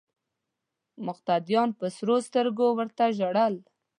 [1.07, 3.55] مقتدیانو په سرو سترګو ورته ژړل.